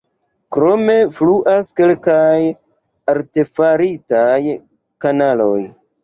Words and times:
Krome 0.55 0.93
fluas 1.17 1.67
kelkaj 1.79 2.39
artefaritaj 3.13 4.39
kanaloj. 5.07 5.59